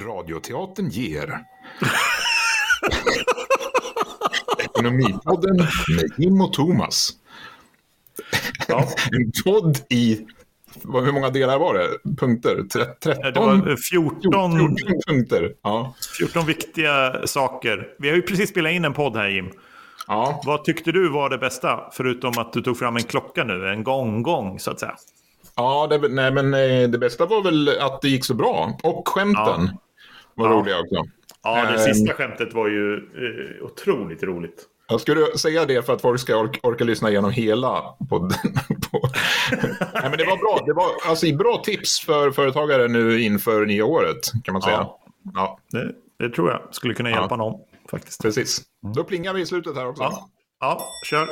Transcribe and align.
Radioteatern 0.00 0.88
ger. 0.88 1.44
Ekonomipodden 4.58 5.56
med 5.56 6.12
Jim 6.18 6.40
och 6.40 6.52
Thomas. 6.52 7.10
Ja. 8.68 8.88
En 9.12 9.32
podd 9.44 9.78
i, 9.88 10.26
hur 10.84 11.12
många 11.12 11.30
delar 11.30 11.58
var 11.58 11.74
det? 11.74 11.88
Punkter? 12.16 12.56
Tre- 12.72 12.84
13? 13.02 13.32
Det 13.32 13.40
var 13.40 13.76
14, 13.76 14.76
14 14.78 15.00
punkter. 15.06 15.54
Ja. 15.62 15.94
14 16.18 16.46
viktiga 16.46 17.26
saker. 17.26 17.88
Vi 17.98 18.08
har 18.08 18.16
ju 18.16 18.22
precis 18.22 18.50
spelat 18.50 18.72
in 18.72 18.84
en 18.84 18.94
podd 18.94 19.16
här 19.16 19.28
Jim. 19.28 19.50
ja. 20.06 20.42
Vad 20.46 20.64
tyckte 20.64 20.92
du 20.92 21.08
var 21.08 21.30
det 21.30 21.38
bästa? 21.38 21.80
Förutom 21.92 22.32
att 22.38 22.52
du 22.52 22.62
tog 22.62 22.78
fram 22.78 22.96
en 22.96 23.02
klocka 23.02 23.44
nu, 23.44 23.68
en 23.68 23.84
gång-gång 23.84 24.58
så 24.58 24.70
att 24.70 24.80
säga. 24.80 24.96
Ja, 25.62 25.86
det, 25.86 26.08
nej, 26.08 26.30
men 26.32 26.54
eh, 26.54 26.88
det 26.88 26.98
bästa 26.98 27.26
var 27.26 27.42
väl 27.42 27.68
att 27.80 28.02
det 28.02 28.08
gick 28.08 28.24
så 28.24 28.34
bra. 28.34 28.78
Och 28.82 29.08
skämten 29.08 29.70
var 30.34 30.46
Ja. 30.48 30.52
roliga 30.54 30.80
också. 30.80 31.04
Ja, 31.42 31.62
det 31.62 31.84
Ehm. 31.84 31.94
sista 31.94 32.14
skämtet 32.14 32.54
var 32.54 32.68
ju 32.68 32.94
eh, 32.96 33.64
otroligt 33.64 34.22
roligt. 34.22 34.66
Jag 34.88 35.00
skulle 35.00 35.38
säga 35.38 35.64
det 35.64 35.86
för 35.86 35.92
att 35.92 36.00
folk 36.02 36.20
ska 36.20 36.36
orka, 36.36 36.60
orka 36.62 36.84
lyssna 36.84 37.10
igenom 37.10 37.30
hela 37.30 37.82
podden. 38.10 38.38
Nej, 39.94 40.02
men 40.02 40.12
det 40.18 40.24
var 40.24 40.36
bra. 40.36 40.62
Det 40.66 40.72
var 40.72 40.86
alltså, 41.08 41.36
bra 41.36 41.62
tips 41.64 42.00
för 42.00 42.30
företagare 42.30 42.88
nu 42.88 43.20
inför 43.22 43.66
nya 43.66 43.84
året, 43.84 44.32
kan 44.44 44.52
man 44.52 44.62
säga. 44.62 44.76
Ja. 44.76 44.98
Ja, 45.34 45.58
Det, 45.70 45.92
det 46.18 46.34
tror 46.34 46.50
jag 46.50 46.60
skulle 46.74 46.94
kunna 46.94 47.10
hjälpa 47.10 47.36
någon 47.36 47.60
faktiskt. 47.90 48.22
precis. 48.22 48.62
Då 48.94 49.04
plingar 49.04 49.34
vi 49.34 49.40
i 49.40 49.46
slutet 49.46 49.76
här 49.76 49.88
också. 49.88 50.02
Ja, 50.02 50.28
ja 50.60 50.80
kör. 51.06 51.28